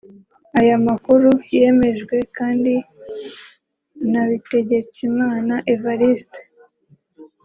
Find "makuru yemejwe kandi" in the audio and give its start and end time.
0.87-2.73